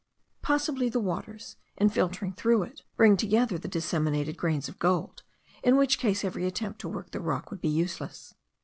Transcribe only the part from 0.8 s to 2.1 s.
the waters, in